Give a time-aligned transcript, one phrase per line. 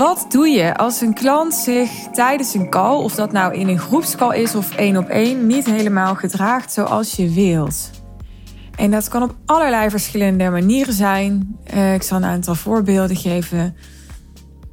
[0.00, 3.78] Wat doe je als een klant zich tijdens een call, of dat nou in een
[3.78, 7.90] groepscall is of één op één, niet helemaal gedraagt zoals je wilt?
[8.76, 11.56] En dat kan op allerlei verschillende manieren zijn.
[11.74, 13.76] Uh, ik zal een aantal voorbeelden geven.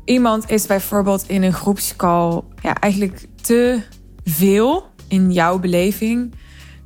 [0.06, 3.82] Iemand is bijvoorbeeld in een groepscall ja, eigenlijk te
[4.24, 6.34] veel in jouw beleving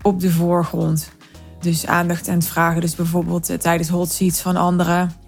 [0.02, 1.12] op de voorgrond.
[1.60, 2.82] Dus aandacht aan het vragen.
[2.82, 5.21] Dus bijvoorbeeld uh, tijdens hot seats van anderen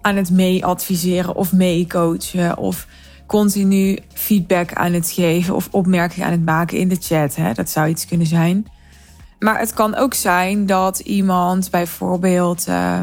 [0.00, 2.58] aan het mee-adviseren of mee-coachen.
[2.58, 2.86] Of
[3.26, 7.36] continu feedback aan het geven of opmerkingen aan het maken in de chat.
[7.36, 7.52] Hè?
[7.52, 8.66] Dat zou iets kunnen zijn.
[9.38, 13.00] Maar het kan ook zijn dat iemand bijvoorbeeld uh,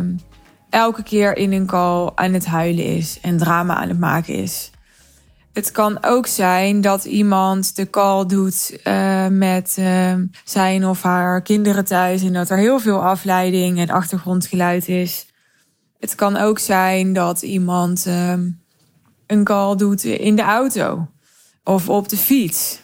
[0.69, 4.71] elke keer in een call aan het huilen is en drama aan het maken is.
[5.53, 11.41] Het kan ook zijn dat iemand de call doet uh, met uh, zijn of haar
[11.41, 15.26] kinderen thuis en dat er heel veel afleiding en achtergrondgeluid is.
[15.99, 18.49] Het kan ook zijn dat iemand ehm,
[19.27, 21.07] een call doet in de auto
[21.63, 22.81] of op de fiets.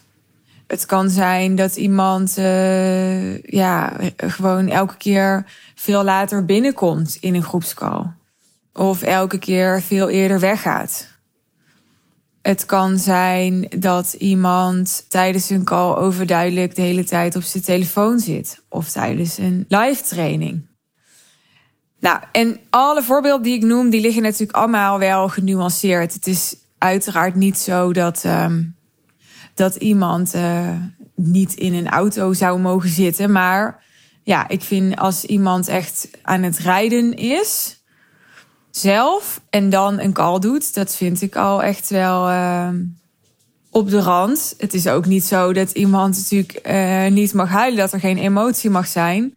[0.67, 7.43] Het kan zijn dat iemand uh, ja, gewoon elke keer veel later binnenkomt in een
[7.43, 8.05] groepscall.
[8.73, 11.07] Of elke keer veel eerder weggaat.
[12.41, 18.19] Het kan zijn dat iemand tijdens een call overduidelijk de hele tijd op zijn telefoon
[18.19, 18.63] zit.
[18.69, 20.65] Of tijdens een live training.
[22.03, 26.13] Nou, en alle voorbeelden die ik noem, die liggen natuurlijk allemaal wel genuanceerd.
[26.13, 28.75] Het is uiteraard niet zo dat, um,
[29.53, 30.69] dat iemand uh,
[31.15, 33.31] niet in een auto zou mogen zitten.
[33.31, 33.83] Maar
[34.23, 37.81] ja, ik vind als iemand echt aan het rijden is,
[38.71, 42.69] zelf, en dan een call doet, dat vind ik al echt wel uh,
[43.69, 44.53] op de rand.
[44.57, 48.17] Het is ook niet zo dat iemand natuurlijk uh, niet mag huilen, dat er geen
[48.17, 49.35] emotie mag zijn.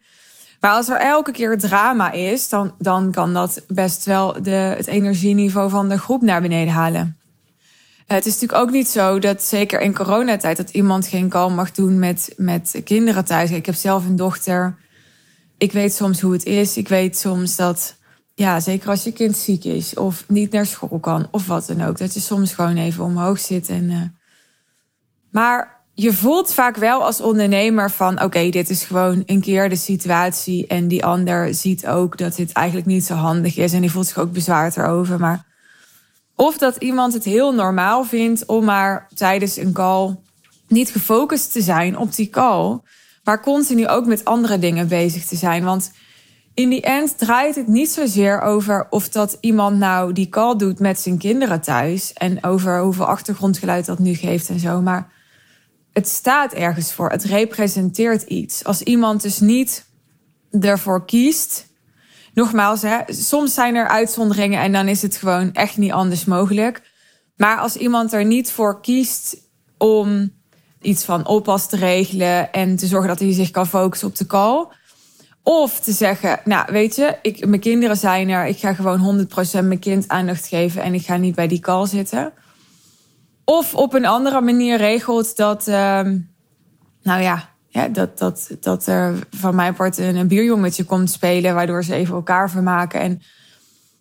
[0.67, 5.71] Als er elke keer drama is, dan, dan kan dat best wel de, het energieniveau
[5.71, 7.19] van de groep naar beneden halen.
[8.07, 11.73] Het is natuurlijk ook niet zo dat zeker in coronatijd dat iemand geen kalm mag
[11.73, 13.51] doen met, met kinderen thuis.
[13.51, 14.79] Ik heb zelf een dochter.
[15.59, 16.77] Ik weet soms hoe het is.
[16.77, 17.97] Ik weet soms dat,
[18.35, 21.83] ja, zeker als je kind ziek is of niet naar school kan of wat dan
[21.83, 23.69] ook, dat je soms gewoon even omhoog zit.
[23.69, 24.03] En, uh...
[25.31, 29.77] Maar je voelt vaak wel als ondernemer van oké, dit is gewoon een keer de
[29.77, 30.67] situatie.
[30.67, 33.73] En die ander ziet ook dat dit eigenlijk niet zo handig is.
[33.73, 35.21] En die voelt zich ook bezwaard erover.
[35.21, 35.45] Maar
[36.35, 40.17] of dat iemand het heel normaal vindt om maar tijdens een call
[40.69, 42.81] niet gefocust te zijn op die call.
[43.25, 45.65] Maar continu ook met andere dingen bezig te zijn.
[45.65, 45.93] Want
[46.55, 50.79] in die end draait het niet zozeer over of dat iemand nou die call doet
[50.79, 52.13] met zijn kinderen thuis.
[52.13, 54.81] En over hoeveel achtergrondgeluid dat nu geeft en zo.
[54.81, 55.15] Maar
[55.97, 57.11] het staat ergens voor.
[57.11, 58.65] Het representeert iets.
[58.65, 59.87] Als iemand dus niet
[60.61, 61.67] ervoor kiest.
[62.35, 66.83] Nogmaals, hè, soms zijn er uitzonderingen en dan is het gewoon echt niet anders mogelijk.
[67.37, 69.37] Maar als iemand er niet voor kiest
[69.79, 70.33] om
[70.81, 74.27] iets van oppas te regelen en te zorgen dat hij zich kan focussen op de
[74.27, 74.67] call.
[75.43, 79.29] Of te zeggen, nou weet je, ik, mijn kinderen zijn er, ik ga gewoon
[79.63, 82.33] 100% mijn kind aandacht geven en ik ga niet bij die call zitten
[83.49, 86.01] of op een andere manier regelt dat, uh,
[87.03, 91.55] nou ja, ja, dat, dat, dat er van mijn part een, een bierjongetje komt spelen,
[91.55, 93.01] waardoor ze even elkaar vermaken.
[93.01, 93.23] En,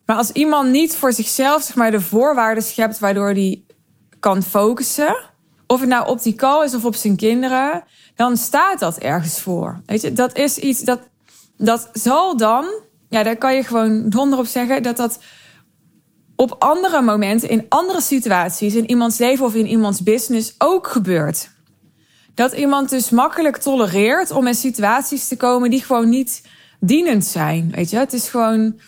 [0.05, 3.65] maar als iemand niet voor zichzelf zeg maar, de voorwaarden schept waardoor die
[4.19, 5.17] kan focussen,
[5.67, 7.83] of het nou op die call is of op zijn kinderen,
[8.15, 9.81] dan staat dat ergens voor.
[9.85, 10.99] Weet je, dat is iets dat,
[11.57, 12.65] dat zal dan,
[13.09, 15.19] ja, daar kan je gewoon donder op zeggen, dat dat
[16.35, 21.49] op andere momenten, in andere situaties, in iemands leven of in iemands business ook gebeurt.
[22.33, 26.47] Dat iemand dus makkelijk tolereert om in situaties te komen die gewoon niet
[26.79, 27.71] dienend zijn.
[27.75, 28.79] Weet je, het is gewoon,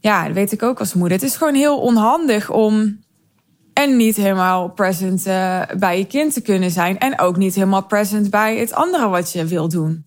[0.00, 1.18] ja, dat weet ik ook als moeder.
[1.18, 2.98] Het is gewoon heel onhandig om
[3.72, 6.98] en niet helemaal present uh, bij je kind te kunnen zijn.
[6.98, 10.06] En ook niet helemaal present bij het andere wat je wil doen.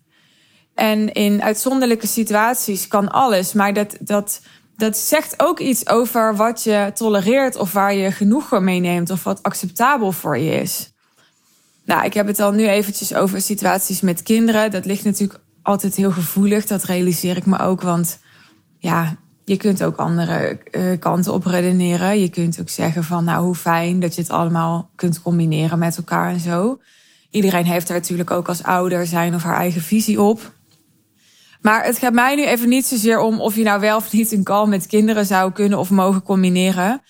[0.74, 4.40] En in uitzonderlijke situaties kan alles, maar dat, dat
[4.82, 9.24] dat zegt ook iets over wat je tolereert of waar je genoegen mee neemt of
[9.24, 10.92] wat acceptabel voor je is.
[11.84, 14.70] Nou, ik heb het al nu eventjes over situaties met kinderen.
[14.70, 17.80] Dat ligt natuurlijk altijd heel gevoelig, dat realiseer ik me ook.
[17.80, 18.18] Want
[18.78, 22.20] ja, je kunt ook andere uh, kanten op redeneren.
[22.20, 25.96] Je kunt ook zeggen van, nou, hoe fijn dat je het allemaal kunt combineren met
[25.96, 26.80] elkaar en zo.
[27.30, 30.52] Iedereen heeft er natuurlijk ook als ouder zijn of haar eigen visie op.
[31.62, 34.32] Maar het gaat mij nu even niet zozeer om of je nou wel of niet
[34.32, 37.02] een call met kinderen zou kunnen of mogen combineren.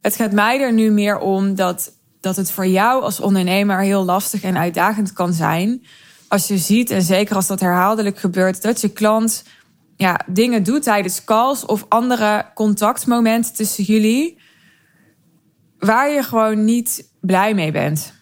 [0.00, 4.04] Het gaat mij er nu meer om dat, dat het voor jou als ondernemer heel
[4.04, 5.86] lastig en uitdagend kan zijn.
[6.28, 9.44] Als je ziet, en zeker als dat herhaaldelijk gebeurt, dat je klant
[9.96, 14.40] ja, dingen doet tijdens calls of andere contactmomenten tussen jullie.
[15.78, 18.12] waar je gewoon niet blij mee bent.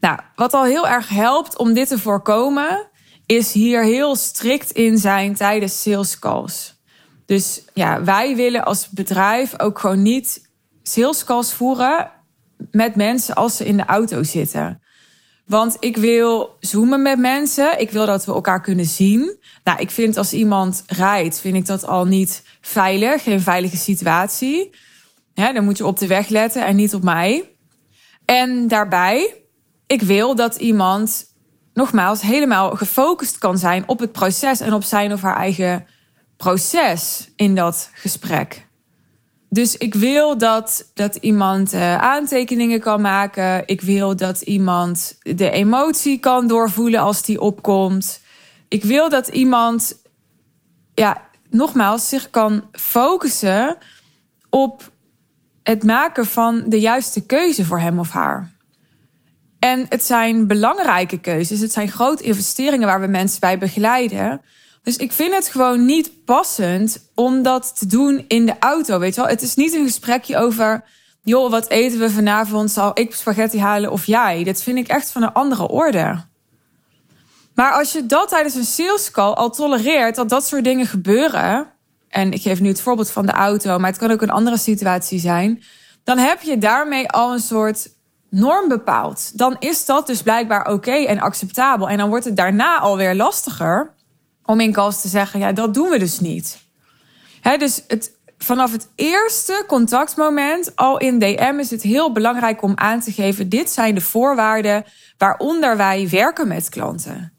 [0.00, 2.88] Nou, wat al heel erg helpt om dit te voorkomen,
[3.26, 6.74] is hier heel strikt in zijn tijdens sales calls.
[7.26, 10.50] Dus ja, wij willen als bedrijf ook gewoon niet
[10.82, 12.10] sales calls voeren
[12.70, 14.80] met mensen als ze in de auto zitten.
[15.46, 17.80] Want ik wil zoomen met mensen.
[17.80, 19.38] Ik wil dat we elkaar kunnen zien.
[19.64, 23.22] Nou, ik vind als iemand rijdt, vind ik dat al niet veilig.
[23.22, 24.70] Geen veilige situatie.
[25.34, 27.56] dan moet je op de weg letten en niet op mij.
[28.24, 29.34] En daarbij,
[29.86, 31.25] ik wil dat iemand
[31.76, 35.86] nogmaals helemaal gefocust kan zijn op het proces en op zijn of haar eigen
[36.36, 38.66] proces in dat gesprek.
[39.48, 43.62] Dus ik wil dat, dat iemand uh, aantekeningen kan maken.
[43.66, 48.20] Ik wil dat iemand de emotie kan doorvoelen als die opkomt.
[48.68, 50.02] Ik wil dat iemand,
[50.94, 53.76] ja, nogmaals, zich kan focussen
[54.50, 54.92] op
[55.62, 58.55] het maken van de juiste keuze voor hem of haar.
[59.58, 61.60] En het zijn belangrijke keuzes.
[61.60, 64.40] Het zijn grote investeringen waar we mensen bij begeleiden.
[64.82, 68.98] Dus ik vind het gewoon niet passend om dat te doen in de auto.
[68.98, 70.84] Weet je wel, het is niet een gesprekje over.
[71.22, 72.70] joh, wat eten we vanavond?
[72.70, 74.44] Zal ik spaghetti halen of jij?
[74.44, 76.24] Dat vind ik echt van een andere orde.
[77.54, 81.66] Maar als je dat tijdens een sales call al tolereert dat dat soort dingen gebeuren.
[82.08, 84.56] En ik geef nu het voorbeeld van de auto, maar het kan ook een andere
[84.56, 85.62] situatie zijn.
[86.04, 87.88] Dan heb je daarmee al een soort
[88.30, 89.38] norm bepaald.
[89.38, 91.88] Dan is dat dus blijkbaar oké en acceptabel.
[91.88, 93.94] En dan wordt het daarna alweer lastiger
[94.44, 96.64] om in calls te zeggen, ja, dat doen we dus niet.
[97.58, 103.00] Dus het, vanaf het eerste contactmoment, al in DM, is het heel belangrijk om aan
[103.00, 104.84] te geven: dit zijn de voorwaarden
[105.18, 107.32] waaronder wij werken met klanten.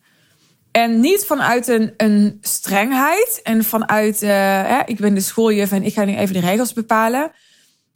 [0.71, 1.67] En niet vanuit
[1.97, 6.33] een, strengheid en vanuit, uh, hè, ik ben de schooljuf en ik ga nu even
[6.33, 7.31] de regels bepalen.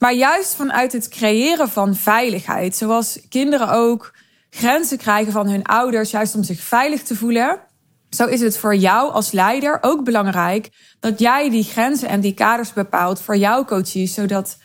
[0.02, 2.76] Maar juist vanuit het creëren van veiligheid.
[2.76, 4.14] Zoals kinderen ook
[4.50, 7.60] grenzen krijgen van hun ouders, juist om zich veilig te voelen.
[8.10, 10.70] Zo is het voor jou als leider ook belangrijk
[11.00, 14.58] dat jij die grenzen en die kaders bepaalt voor jouw coaches, zodat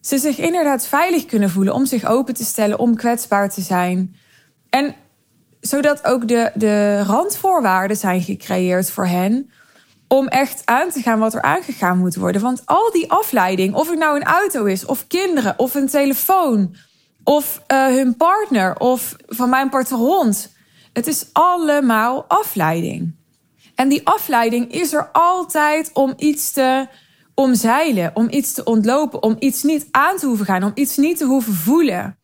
[0.00, 4.16] ze zich inderdaad veilig kunnen voelen om zich open te stellen, om kwetsbaar te zijn.
[4.70, 4.94] En
[5.60, 9.50] zodat ook de, de randvoorwaarden zijn gecreëerd voor hen
[10.08, 12.42] om echt aan te gaan wat er aangegaan moet worden.
[12.42, 16.74] Want al die afleiding, of het nou een auto is, of kinderen, of een telefoon,
[17.24, 20.54] of uh, hun partner, of van mijn part hond
[20.96, 23.14] het is allemaal afleiding.
[23.74, 26.88] En die afleiding is er altijd om iets te
[27.34, 31.18] omzeilen, om iets te ontlopen, om iets niet aan te hoeven gaan, om iets niet
[31.18, 32.18] te hoeven voelen.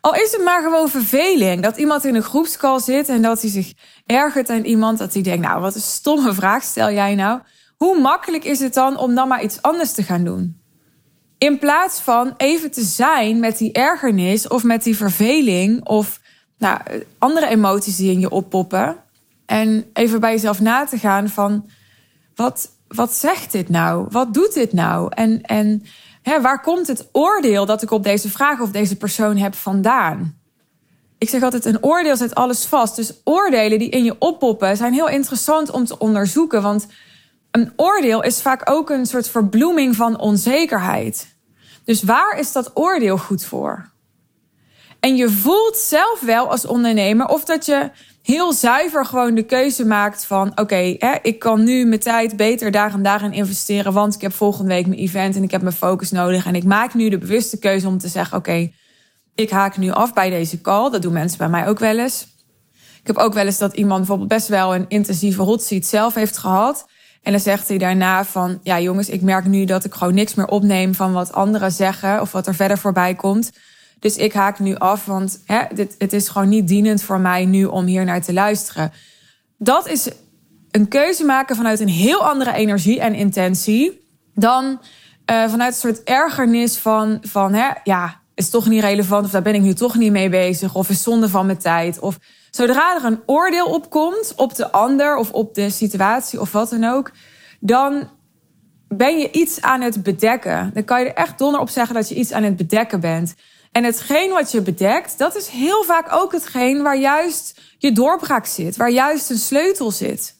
[0.00, 3.50] Al is het maar gewoon verveling dat iemand in een groepscall zit en dat hij
[3.50, 3.72] zich
[4.06, 7.40] ergert aan iemand, dat hij denkt, nou wat een stomme vraag stel jij nou.
[7.76, 10.60] Hoe makkelijk is het dan om dan maar iets anders te gaan doen?
[11.38, 16.20] In plaats van even te zijn met die ergernis of met die verveling of
[16.58, 16.80] nou,
[17.18, 18.96] andere emoties die in je oppoppen.
[19.46, 21.70] En even bij jezelf na te gaan van
[22.34, 24.06] wat, wat zegt dit nou?
[24.10, 25.12] Wat doet dit nou?
[25.14, 25.82] En, en
[26.28, 30.38] hè, waar komt het oordeel dat ik op deze vraag of deze persoon heb vandaan?
[31.18, 32.96] Ik zeg altijd, een oordeel zet alles vast.
[32.96, 36.62] Dus oordelen die in je oppoppen zijn heel interessant om te onderzoeken.
[36.62, 36.86] Want
[37.50, 41.36] een oordeel is vaak ook een soort verbloeming van onzekerheid.
[41.84, 43.90] Dus waar is dat oordeel goed voor?
[45.00, 47.90] En je voelt zelf wel als ondernemer of dat je
[48.22, 52.92] heel zuiver gewoon de keuze maakt van: oké, ik kan nu mijn tijd beter daar
[52.92, 56.10] en daarin investeren, want ik heb volgende week mijn event en ik heb mijn focus
[56.10, 56.46] nodig.
[56.46, 58.70] En ik maak nu de bewuste keuze om te zeggen: oké,
[59.34, 60.90] ik haak nu af bij deze call.
[60.90, 62.26] Dat doen mensen bij mij ook wel eens.
[63.00, 66.14] Ik heb ook wel eens dat iemand bijvoorbeeld best wel een intensieve hot seat zelf
[66.14, 66.86] heeft gehad.
[67.22, 70.34] En dan zegt hij daarna van, ja jongens, ik merk nu dat ik gewoon niks
[70.34, 73.50] meer opneem van wat anderen zeggen of wat er verder voorbij komt.
[74.00, 77.44] Dus ik haak nu af, want hè, dit, het is gewoon niet dienend voor mij
[77.44, 78.92] nu om hier naar te luisteren.
[79.58, 80.10] Dat is
[80.70, 84.64] een keuze maken vanuit een heel andere energie en intentie dan
[85.30, 89.42] uh, vanuit een soort ergernis van, van hè, ja, is toch niet relevant of daar
[89.42, 91.98] ben ik nu toch niet mee bezig of is zonde van mijn tijd.
[91.98, 92.18] Of
[92.50, 96.84] zodra er een oordeel opkomt op de ander of op de situatie of wat dan
[96.84, 97.10] ook,
[97.60, 98.08] dan
[98.88, 100.70] ben je iets aan het bedekken.
[100.74, 103.34] Dan kan je er echt donder op zeggen dat je iets aan het bedekken bent.
[103.72, 108.46] En hetgeen wat je bedekt, dat is heel vaak ook hetgeen waar juist je doorbraak
[108.46, 110.36] zit, waar juist een sleutel zit.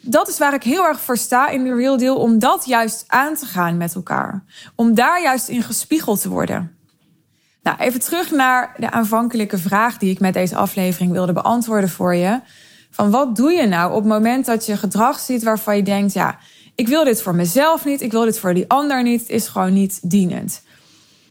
[0.00, 3.04] Dat is waar ik heel erg voor sta in de Real Deal, om dat juist
[3.06, 4.44] aan te gaan met elkaar.
[4.74, 6.76] Om daar juist in gespiegeld te worden.
[7.62, 12.14] Nou, even terug naar de aanvankelijke vraag die ik met deze aflevering wilde beantwoorden voor
[12.14, 12.40] je.
[12.90, 16.12] Van wat doe je nou op het moment dat je gedrag ziet waarvan je denkt,
[16.12, 16.38] ja,
[16.74, 19.48] ik wil dit voor mezelf niet, ik wil dit voor die ander niet, het is
[19.48, 20.62] gewoon niet dienend.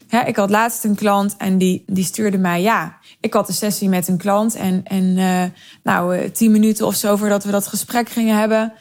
[0.08, 3.88] Ik had laatst een klant en die, die stuurde mij, ja, ik had een sessie
[3.88, 5.44] met een klant en, en uh,
[5.82, 8.72] nou, uh, tien minuten of zo voordat we dat gesprek gingen hebben,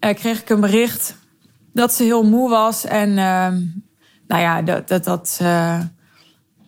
[0.00, 1.16] uh, kreeg ik een bericht
[1.72, 3.62] dat ze heel moe was en ehm,
[4.26, 5.40] nou ja, dat dat, dat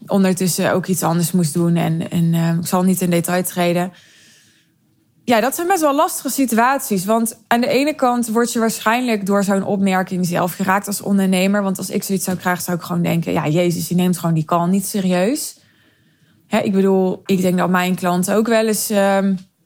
[0.06, 3.92] ondertussen ook iets anders moest doen en, en ik zal niet in detail treden.
[5.24, 7.04] Ja, dat zijn best wel lastige situaties.
[7.04, 11.62] Want aan de ene kant word je waarschijnlijk door zo'n opmerking zelf geraakt als ondernemer.
[11.62, 14.34] Want als ik zoiets zou krijgen, zou ik gewoon denken: ja, Jezus, je neemt gewoon
[14.34, 15.60] die call niet serieus.
[16.48, 19.18] Ik bedoel, ik denk dat mijn klanten ook wel eens uh,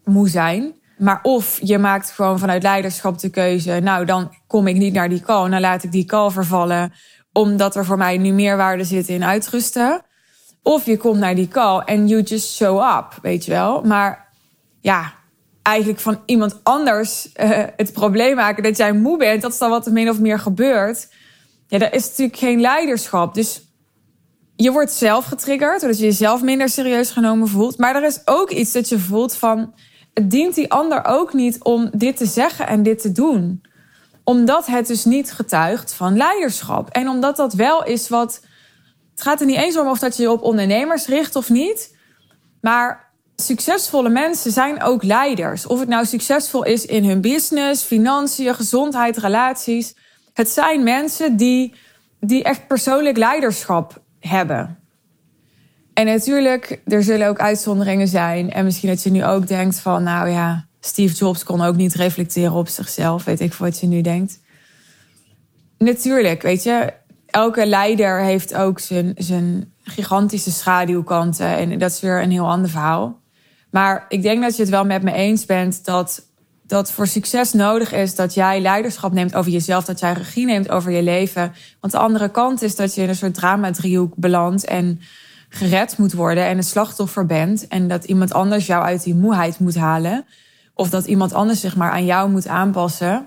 [0.04, 0.74] moe zijn.
[0.98, 5.08] Maar of je maakt gewoon vanuit leiderschap de keuze: nou, dan kom ik niet naar
[5.08, 5.50] die call.
[5.50, 6.92] Dan laat ik die call vervallen,
[7.32, 10.02] omdat er voor mij nu meer waarde zit in uitrusten.
[10.62, 13.82] Of je komt naar die call en you just show up, weet je wel.
[13.82, 14.32] Maar
[14.80, 15.12] ja,
[15.66, 19.70] eigenlijk van iemand anders uh, het probleem maken dat jij moe bent, dat is dan
[19.70, 21.08] wat er min of meer gebeurt.
[21.66, 23.34] Ja, dat is natuurlijk geen leiderschap.
[23.34, 23.62] Dus
[24.56, 27.78] je wordt zelf getriggerd, doordat je jezelf minder serieus genomen voelt.
[27.78, 29.74] Maar er is ook iets dat je voelt van,
[30.14, 33.62] het dient die ander ook niet om dit te zeggen en dit te doen.
[34.24, 36.88] Omdat het dus niet getuigt van leiderschap.
[36.88, 38.40] En omdat dat wel is wat.
[39.10, 41.96] Het gaat er niet eens om of dat je je op ondernemers richt of niet.
[42.60, 43.05] Maar
[43.36, 45.66] Succesvolle mensen zijn ook leiders.
[45.66, 49.94] Of het nou succesvol is in hun business, financiën, gezondheid, relaties.
[50.32, 51.74] Het zijn mensen die,
[52.20, 54.78] die echt persoonlijk leiderschap hebben.
[55.94, 58.52] En natuurlijk, er zullen ook uitzonderingen zijn.
[58.52, 61.94] En misschien dat je nu ook denkt van, nou ja, Steve Jobs kon ook niet
[61.94, 63.24] reflecteren op zichzelf.
[63.24, 64.40] Weet ik wat je nu denkt.
[65.78, 66.92] Natuurlijk, weet je,
[67.26, 71.46] elke leider heeft ook zijn, zijn gigantische schaduwkanten.
[71.46, 73.20] En dat is weer een heel ander verhaal.
[73.76, 76.26] Maar ik denk dat je het wel met me eens bent dat
[76.66, 80.70] dat voor succes nodig is dat jij leiderschap neemt over jezelf, dat jij regie neemt
[80.70, 81.52] over je leven.
[81.80, 85.00] Want de andere kant is dat je in een soort drama-driehoek belandt en
[85.48, 87.68] gered moet worden en een slachtoffer bent.
[87.68, 90.26] En dat iemand anders jou uit die moeheid moet halen.
[90.74, 93.26] Of dat iemand anders zich maar aan jou moet aanpassen,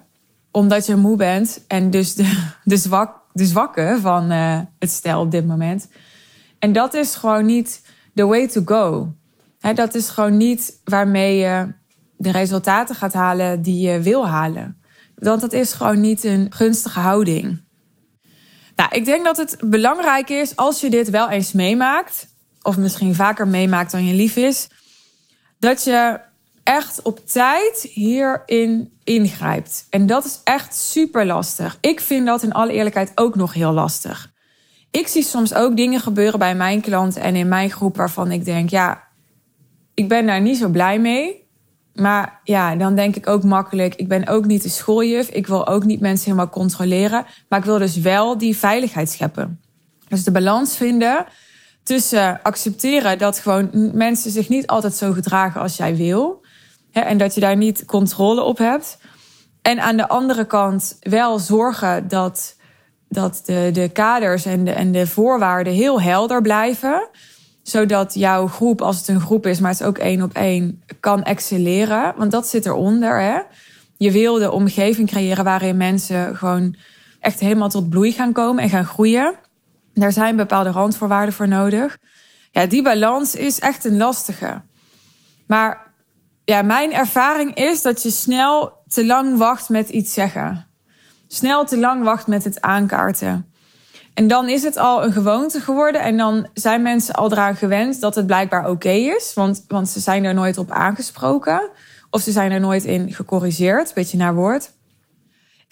[0.52, 5.22] omdat je moe bent en dus de, de, zwak, de zwakke van uh, het stel
[5.22, 5.88] op dit moment.
[6.60, 7.82] En dat is gewoon niet
[8.14, 9.14] the way to go
[9.76, 11.74] dat is gewoon niet waarmee je
[12.18, 14.82] de resultaten gaat halen die je wil halen.
[15.16, 17.68] Want dat is gewoon niet een gunstige houding.
[18.76, 22.28] Nou, ik denk dat het belangrijk is als je dit wel eens meemaakt,
[22.62, 24.68] of misschien vaker meemaakt dan je lief is,
[25.60, 26.20] dat je
[26.64, 29.88] echt op tijd hierin ingrijpt.
[29.90, 31.78] En dat is echt super lastig.
[31.82, 34.32] Ik vind dat in alle eerlijkheid ook nog heel lastig.
[34.92, 38.46] Ik zie soms ook dingen gebeuren bij mijn klanten en in mijn groep waarvan ik
[38.46, 39.09] denk, ja,
[40.00, 41.48] ik ben daar niet zo blij mee.
[41.94, 45.30] Maar ja, dan denk ik ook makkelijk, ik ben ook niet de schooljuf.
[45.30, 47.26] Ik wil ook niet mensen helemaal controleren.
[47.50, 49.62] Maar ik wil dus wel die veiligheid scheppen.
[50.08, 51.26] Dus de balans vinden
[51.84, 56.46] tussen accepteren dat gewoon mensen zich niet altijd zo gedragen als jij wil.
[56.92, 58.98] Hè, en dat je daar niet controle op hebt.
[59.62, 62.56] En aan de andere kant wel zorgen dat,
[63.10, 67.10] dat de, de kaders en de, en de voorwaarden heel helder blijven
[67.70, 70.84] zodat jouw groep, als het een groep is, maar het is ook één op één,
[71.00, 72.14] kan excelleren.
[72.18, 73.22] Want dat zit eronder.
[73.22, 73.40] Hè?
[73.98, 76.76] Je wil de omgeving creëren waarin mensen gewoon
[77.20, 79.34] echt helemaal tot bloei gaan komen en gaan groeien.
[79.94, 81.98] Daar zijn bepaalde randvoorwaarden voor nodig.
[82.52, 84.62] Ja, die balans is echt een lastige.
[85.48, 85.94] Maar
[86.46, 90.68] ja, mijn ervaring is dat je snel te lang wacht met iets zeggen.
[91.28, 93.49] Snel te lang wacht met het aankaarten.
[94.20, 96.02] En dan is het al een gewoonte geworden.
[96.02, 99.32] En dan zijn mensen al eraan gewend dat het blijkbaar oké is.
[99.34, 101.70] Want, want ze zijn er nooit op aangesproken.
[102.10, 104.72] Of ze zijn er nooit in gecorrigeerd, beetje naar woord.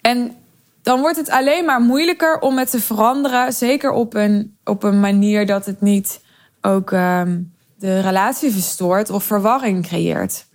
[0.00, 0.36] En
[0.82, 3.52] dan wordt het alleen maar moeilijker om het te veranderen.
[3.52, 6.20] Zeker op een, op een manier dat het niet
[6.60, 10.46] ook um, de relatie verstoort of verwarring creëert.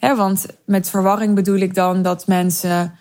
[0.00, 2.98] Want met verwarring bedoel ik dan dat mensen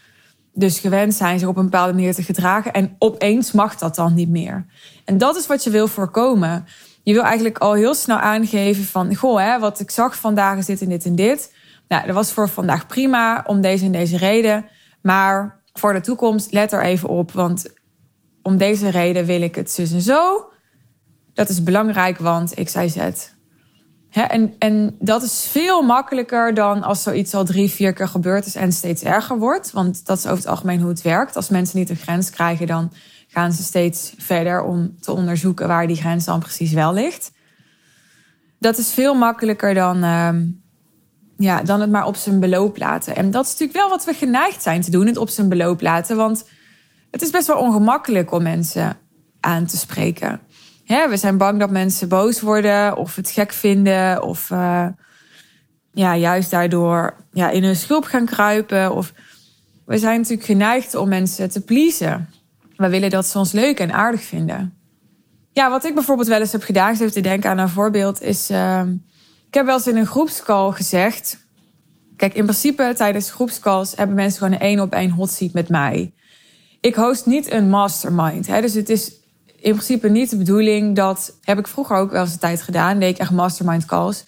[0.59, 2.73] dus gewend zijn zich op een bepaalde manier te gedragen.
[2.73, 4.65] En opeens mag dat dan niet meer.
[5.05, 6.65] En dat is wat je wil voorkomen.
[7.03, 9.15] Je wil eigenlijk al heel snel aangeven van...
[9.15, 11.53] goh, hè, wat ik zag vandaag is dit en dit en dit.
[11.87, 14.65] Nou, dat was voor vandaag prima, om deze en deze reden.
[15.01, 17.31] Maar voor de toekomst, let er even op.
[17.31, 17.73] Want
[18.41, 20.49] om deze reden wil ik het zus en zo.
[21.33, 23.37] Dat is belangrijk, want ik zei zet
[24.11, 28.55] en, en dat is veel makkelijker dan als zoiets al drie, vier keer gebeurd is
[28.55, 29.71] en steeds erger wordt.
[29.71, 31.35] Want dat is over het algemeen hoe het werkt.
[31.35, 32.91] Als mensen niet een grens krijgen, dan
[33.27, 37.31] gaan ze steeds verder om te onderzoeken waar die grens dan precies wel ligt.
[38.59, 40.29] Dat is veel makkelijker dan, uh,
[41.37, 43.15] ja, dan het maar op zijn beloop laten.
[43.15, 45.81] En dat is natuurlijk wel wat we geneigd zijn te doen, het op zijn beloop
[45.81, 46.17] laten.
[46.17, 46.45] Want
[47.11, 48.97] het is best wel ongemakkelijk om mensen
[49.39, 50.39] aan te spreken
[50.89, 54.87] we zijn bang dat mensen boos worden of het gek vinden of uh,
[55.91, 58.95] ja, juist daardoor ja, in hun schulp gaan kruipen.
[58.95, 59.13] Of
[59.85, 62.29] we zijn natuurlijk geneigd om mensen te pleasen.
[62.75, 64.73] We willen dat ze ons leuk en aardig vinden.
[65.51, 68.51] Ja, wat ik bijvoorbeeld wel eens heb gedaan, ik te denken aan een voorbeeld, is.
[68.51, 68.81] Uh,
[69.47, 71.37] ik heb wel eens in een groepscall gezegd.
[72.15, 75.69] Kijk, in principe tijdens groepscalls hebben mensen gewoon een één op één hot seat met
[75.69, 76.13] mij.
[76.81, 78.47] Ik host niet een mastermind.
[78.47, 78.61] Hè?
[78.61, 79.18] Dus het is
[79.61, 81.37] in principe niet de bedoeling dat.
[81.43, 82.99] Heb ik vroeger ook wel eens een tijd gedaan.
[82.99, 84.25] Deed ik echt mastermind calls.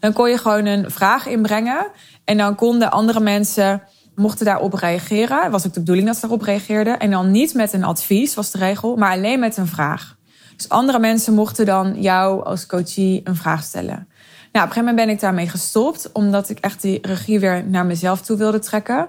[0.00, 1.86] Dan kon je gewoon een vraag inbrengen.
[2.24, 3.82] En dan konden andere mensen.
[4.14, 5.50] mochten daarop reageren.
[5.50, 6.98] Was ook de bedoeling dat ze daarop reageerden.
[6.98, 8.96] En dan niet met een advies, was de regel.
[8.96, 10.16] Maar alleen met een vraag.
[10.56, 14.08] Dus andere mensen mochten dan jou als coachie een vraag stellen.
[14.52, 17.64] Nou, op een gegeven moment ben ik daarmee gestopt, omdat ik echt die regie weer
[17.64, 19.08] naar mezelf toe wilde trekken.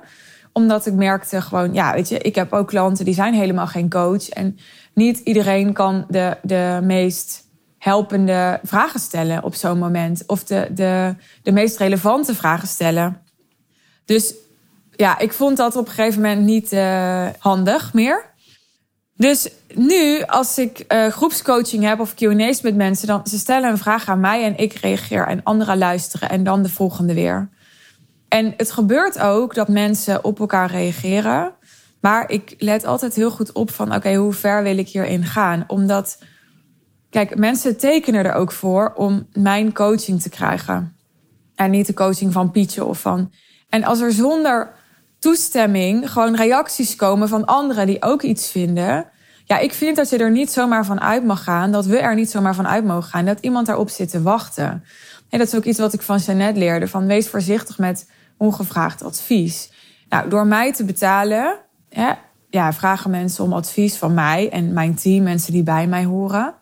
[0.53, 3.89] Omdat ik merkte gewoon, ja, weet je, ik heb ook klanten die zijn helemaal geen
[3.89, 4.29] coach.
[4.29, 4.57] En
[4.93, 7.43] niet iedereen kan de, de meest
[7.77, 10.23] helpende vragen stellen op zo'n moment.
[10.27, 13.21] Of de, de, de meest relevante vragen stellen.
[14.05, 14.33] Dus
[14.91, 18.31] ja, ik vond dat op een gegeven moment niet uh, handig meer.
[19.15, 23.77] Dus nu, als ik uh, groepscoaching heb of QA's met mensen, dan ze stellen een
[23.77, 27.49] vraag aan mij en ik reageer en anderen luisteren en dan de volgende weer.
[28.27, 31.53] En het gebeurt ook dat mensen op elkaar reageren.
[32.03, 35.63] Maar ik let altijd heel goed op van oké, hoe ver wil ik hierin gaan?
[35.67, 36.17] Omdat,
[37.09, 40.95] kijk, mensen tekenen er ook voor om mijn coaching te krijgen.
[41.55, 43.31] En niet de coaching van Pietje of van.
[43.69, 44.73] En als er zonder
[45.19, 49.05] toestemming gewoon reacties komen van anderen die ook iets vinden.
[49.45, 51.71] Ja, ik vind dat je er niet zomaar van uit mag gaan.
[51.71, 53.25] Dat we er niet zomaar van uit mogen gaan.
[53.25, 54.83] Dat iemand daarop zit te wachten.
[55.29, 56.87] En dat is ook iets wat ik van Jeannette leerde.
[56.87, 59.71] Van wees voorzichtig met ongevraagd advies.
[60.09, 61.61] Nou, door mij te betalen,
[61.93, 62.11] hè,
[62.49, 66.53] ja, vragen mensen om advies van mij en mijn team, mensen die bij mij horen.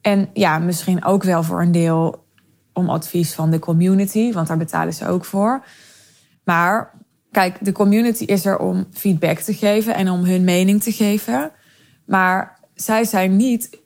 [0.00, 2.24] En ja, misschien ook wel voor een deel
[2.72, 5.64] om advies van de community, want daar betalen ze ook voor.
[6.44, 6.98] Maar
[7.30, 11.50] Kijk, de community is er om feedback te geven en om hun mening te geven.
[12.06, 13.78] Maar zij zijn niet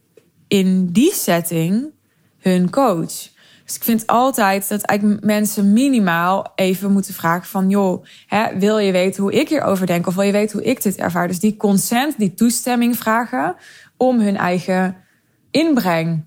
[0.48, 1.92] in die setting
[2.38, 3.32] hun coach.
[3.64, 7.68] Dus ik vind altijd dat eigenlijk mensen minimaal even moeten vragen van...
[7.68, 10.82] joh, hè, wil je weten hoe ik hierover denk of wil je weten hoe ik
[10.82, 11.28] dit ervaar?
[11.28, 13.56] Dus die consent, die toestemming vragen
[13.96, 14.96] om hun eigen
[15.50, 16.24] inbreng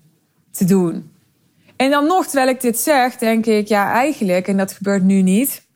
[0.50, 1.10] te doen.
[1.76, 5.22] En dan nog, terwijl ik dit zeg, denk ik, ja eigenlijk, en dat gebeurt nu
[5.22, 5.66] niet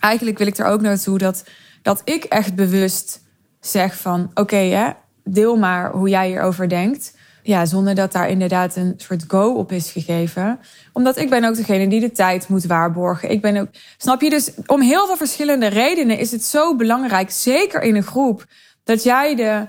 [0.00, 1.44] eigenlijk wil ik er ook naartoe dat,
[1.82, 3.22] dat ik echt bewust
[3.60, 4.30] zeg van...
[4.34, 4.94] oké,
[5.24, 7.18] deel maar hoe jij hierover denkt.
[7.42, 10.58] Ja, zonder dat daar inderdaad een soort go op is gegeven.
[10.92, 13.30] Omdat ik ben ook degene die de tijd moet waarborgen.
[13.30, 14.30] Ik ben ook, snap je?
[14.30, 18.44] Dus om heel veel verschillende redenen is het zo belangrijk, zeker in een groep,
[18.84, 19.66] dat jij de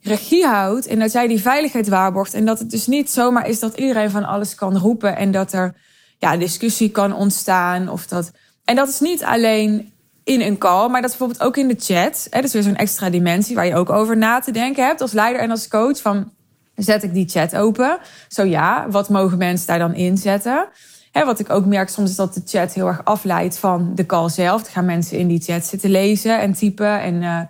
[0.00, 2.34] regie houdt en dat jij die veiligheid waarborgt.
[2.34, 5.52] En dat het dus niet zomaar is dat iedereen van alles kan roepen en dat
[5.52, 5.74] er
[6.18, 8.32] ja, discussie kan ontstaan of dat
[8.70, 9.92] en dat is niet alleen
[10.24, 12.26] in een call, maar dat is bijvoorbeeld ook in de chat.
[12.30, 15.00] Hè, dat is weer zo'n extra dimensie waar je ook over na te denken hebt
[15.00, 16.00] als leider en als coach.
[16.00, 16.32] Van
[16.82, 17.98] zet ik die chat open?
[18.28, 20.68] Zo ja, wat mogen mensen daar dan inzetten?
[21.12, 24.06] Hè, wat ik ook merk soms is dat de chat heel erg afleidt van de
[24.06, 24.62] call zelf.
[24.62, 27.40] Dan gaan mensen in die chat zitten lezen en typen en uh,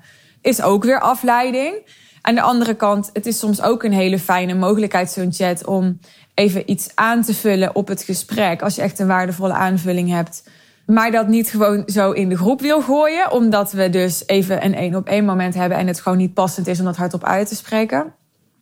[0.40, 1.74] is ook weer afleiding.
[2.22, 5.98] Aan de andere kant, het is soms ook een hele fijne mogelijkheid, zo'n chat, om
[6.34, 8.62] even iets aan te vullen op het gesprek.
[8.62, 10.42] Als je echt een waardevolle aanvulling hebt
[10.90, 13.30] maar dat niet gewoon zo in de groep wil gooien.
[13.30, 16.66] Omdat we dus even een één op één moment hebben en het gewoon niet passend
[16.66, 18.14] is om dat hardop uit te spreken.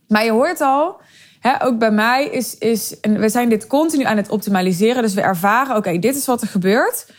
[0.08, 1.00] Maar je hoort al,
[1.40, 3.00] hè, ook bij mij is, is.
[3.00, 5.02] En we zijn dit continu aan het optimaliseren.
[5.02, 7.12] Dus we ervaren, oké, dit is wat er gebeurt.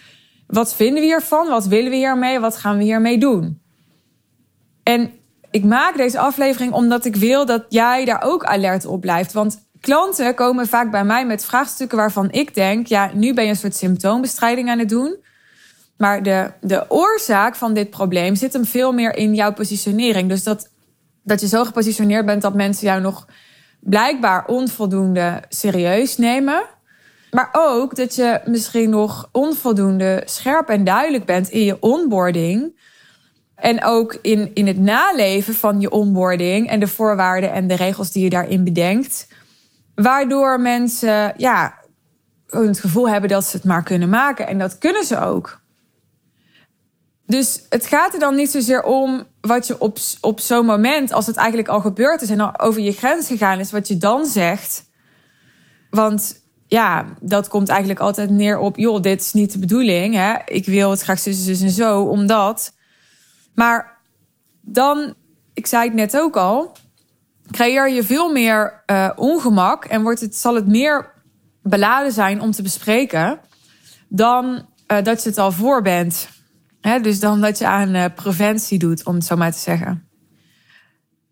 [0.48, 1.48] Wat vinden we hiervan?
[1.48, 2.40] Wat willen we hiermee?
[2.40, 3.62] Wat gaan we hiermee doen?
[4.84, 5.12] En
[5.52, 9.34] ik maak deze aflevering omdat ik wil dat jij daar ook alert op blijft.
[9.34, 13.50] Want Klanten komen vaak bij mij met vraagstukken waarvan ik denk: ja, nu ben je
[13.50, 15.18] een soort symptoombestrijding aan het doen.
[15.98, 20.30] Maar de, de oorzaak van dit probleem zit hem veel meer in jouw positionering.
[20.30, 20.70] Dus dat,
[21.30, 23.28] dat je zo gepositioneerd bent dat mensen jou nog
[23.80, 26.64] blijkbaar onvoldoende serieus nemen.
[27.32, 32.78] Maar ook dat je misschien nog onvoldoende scherp en duidelijk bent in je onboarding.
[33.56, 38.12] En ook in, in het naleven van je onboarding en de voorwaarden en de regels
[38.12, 39.28] die je daarin bedenkt.
[39.96, 41.74] Waardoor mensen ja,
[42.48, 44.48] het gevoel hebben dat ze het maar kunnen maken.
[44.48, 45.59] En dat kunnen ze ook.
[47.30, 51.26] Dus het gaat er dan niet zozeer om wat je op, op zo'n moment, als
[51.26, 54.26] het eigenlijk al gebeurd is en al over je grens gegaan is, wat je dan
[54.26, 54.86] zegt.
[55.90, 60.16] Want ja, dat komt eigenlijk altijd neer op, joh, dit is niet de bedoeling.
[60.16, 60.36] Hè?
[60.46, 62.74] Ik wil het graag zus, zus en zo, omdat.
[63.56, 63.98] Maar
[64.62, 65.14] dan,
[65.54, 66.72] ik zei het net ook al,
[67.52, 71.12] creëer je veel meer uh, ongemak en wordt het, zal het meer
[71.62, 73.40] beladen zijn om te bespreken
[74.08, 74.46] dan
[74.88, 76.38] uh, dat je het al voor bent.
[76.82, 80.10] Dus dan dat je aan uh, preventie doet, om het zo maar te zeggen.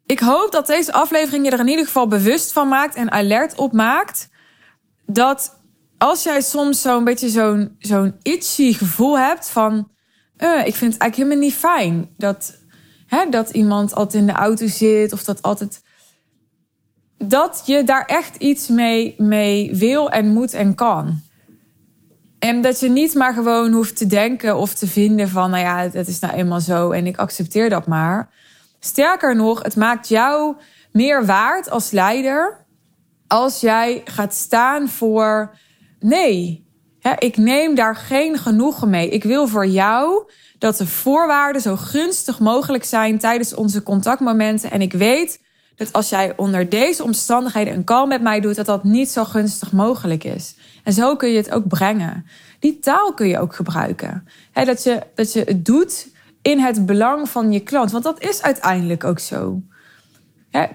[0.05, 3.55] Ik hoop dat deze aflevering je er in ieder geval bewust van maakt en alert
[3.55, 4.29] op maakt.
[5.05, 5.59] Dat
[5.97, 9.91] als jij soms zo'n beetje zo'n zo'n itchy gevoel hebt van...
[10.37, 12.57] Uh, ik vind het eigenlijk helemaal niet fijn dat,
[13.07, 15.13] hè, dat iemand altijd in de auto zit...
[15.13, 15.81] of dat altijd
[17.17, 21.21] dat je daar echt iets mee, mee wil en moet en kan.
[22.39, 25.89] En dat je niet maar gewoon hoeft te denken of te vinden van, nou ja,
[25.91, 28.29] het is nou eenmaal zo en ik accepteer dat maar.
[28.79, 30.55] Sterker nog, het maakt jou
[30.91, 32.65] meer waard als leider
[33.27, 35.55] als jij gaat staan voor,
[35.99, 36.65] nee,
[36.99, 39.09] hè, ik neem daar geen genoegen mee.
[39.09, 44.71] Ik wil voor jou dat de voorwaarden zo gunstig mogelijk zijn tijdens onze contactmomenten.
[44.71, 45.41] En ik weet
[45.77, 49.23] dat als jij onder deze omstandigheden een call met mij doet, dat dat niet zo
[49.23, 50.55] gunstig mogelijk is.
[50.83, 52.25] En zo kun je het ook brengen.
[52.59, 54.27] Die taal kun je ook gebruiken.
[54.53, 56.07] dat, je, dat je het doet
[56.41, 57.91] in het belang van je klant.
[57.91, 59.61] Want dat is uiteindelijk ook zo.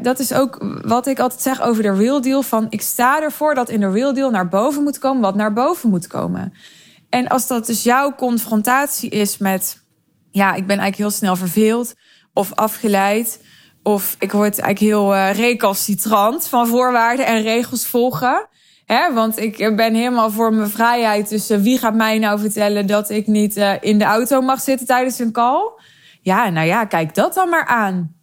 [0.00, 2.42] dat is ook wat ik altijd zeg over de real deal.
[2.42, 5.52] Van ik sta ervoor dat in de real deal naar boven moet komen wat naar
[5.52, 6.52] boven moet komen.
[7.08, 9.82] En als dat dus jouw confrontatie is met...
[10.30, 11.94] ja, ik ben eigenlijk heel snel verveeld
[12.32, 13.40] of afgeleid
[13.82, 18.48] of ik word eigenlijk heel uh, recalcitrant van voorwaarden en regels volgen.
[18.86, 21.28] Hè, want ik ben helemaal voor mijn vrijheid.
[21.28, 24.60] Dus uh, wie gaat mij nou vertellen dat ik niet uh, in de auto mag
[24.60, 25.70] zitten tijdens een call?
[26.20, 28.14] Ja, nou ja, kijk dat dan maar aan.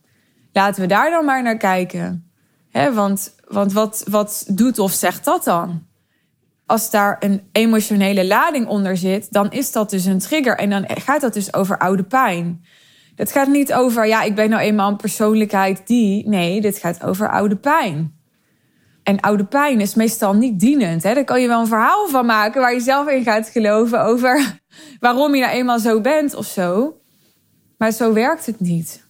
[0.53, 2.31] Laten we daar dan maar naar kijken.
[2.69, 5.87] Hè, want want wat, wat doet of zegt dat dan?
[6.65, 10.57] Als daar een emotionele lading onder zit, dan is dat dus een trigger.
[10.57, 12.65] En dan gaat dat dus over oude pijn.
[13.19, 16.27] Het gaat niet over, ja, ik ben nou eenmaal een persoonlijkheid die.
[16.27, 18.19] Nee, dit gaat over oude pijn.
[19.03, 21.03] En oude pijn is meestal niet dienend.
[21.03, 21.13] Hè?
[21.13, 24.59] Daar kan je wel een verhaal van maken waar je zelf in gaat geloven over
[24.99, 26.97] waarom je nou eenmaal zo bent of zo.
[27.77, 29.07] Maar zo werkt het niet.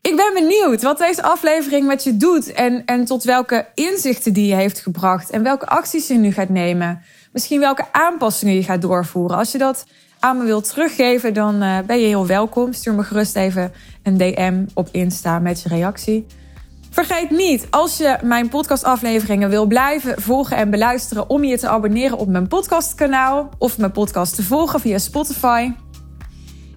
[0.00, 4.46] Ik ben benieuwd wat deze aflevering met je doet en, en tot welke inzichten die
[4.46, 7.02] je heeft gebracht en welke acties je nu gaat nemen.
[7.32, 9.36] Misschien welke aanpassingen je gaat doorvoeren.
[9.36, 9.86] Als je dat
[10.18, 12.72] aan me wilt teruggeven, dan uh, ben je heel welkom.
[12.72, 16.26] Stuur me gerust even een DM op Insta met je reactie.
[16.90, 22.18] Vergeet niet, als je mijn podcastafleveringen wil blijven volgen en beluisteren, om je te abonneren
[22.18, 25.72] op mijn podcastkanaal of mijn podcast te volgen via Spotify.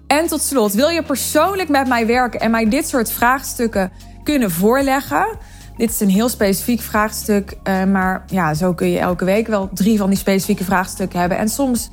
[0.06, 3.92] En tot slot, wil je persoonlijk met mij werken en mij dit soort vraagstukken
[4.22, 5.26] kunnen voorleggen?
[5.76, 9.68] Dit is een heel specifiek vraagstuk, uh, maar ja, zo kun je elke week wel
[9.72, 11.38] drie van die specifieke vraagstukken hebben.
[11.38, 11.90] En soms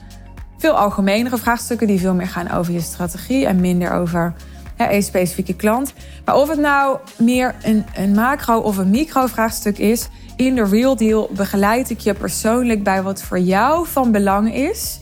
[0.58, 4.34] veel algemenere vraagstukken die veel meer gaan over je strategie en minder over
[4.76, 5.94] hè, een specifieke klant.
[6.26, 10.64] Maar of het nou meer een, een macro of een micro vraagstuk is, in de
[10.64, 15.00] Real Deal begeleid ik je persoonlijk bij wat voor jou van belang is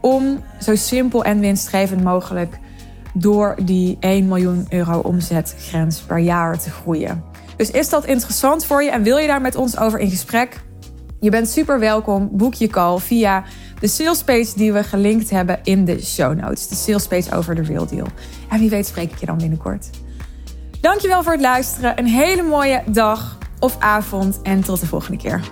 [0.00, 2.58] om zo simpel en winstgevend mogelijk
[3.14, 7.29] door die 1 miljoen euro omzetgrens per jaar te groeien.
[7.60, 10.60] Dus is dat interessant voor je en wil je daar met ons over in gesprek?
[11.18, 12.28] Je bent super welkom.
[12.32, 13.44] Boek je call via
[13.80, 16.68] de sales page die we gelinkt hebben in de show notes.
[16.68, 18.06] De sales page over de Real Deal.
[18.48, 19.90] En wie weet spreek ik je dan binnenkort.
[20.80, 21.98] Dankjewel voor het luisteren.
[21.98, 25.50] Een hele mooie dag of avond en tot de volgende keer.